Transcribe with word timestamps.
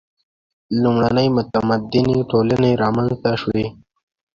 •لومړنۍ 0.81 1.27
متمدنې 1.37 2.19
ټولنې 2.31 2.71
رامنځته 2.83 3.31
شوې. 3.41 3.65